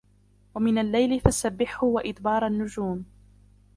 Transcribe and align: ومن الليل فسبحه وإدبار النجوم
ومن 0.55 0.77
الليل 0.77 1.19
فسبحه 1.19 1.87
وإدبار 1.87 2.47
النجوم 2.47 3.05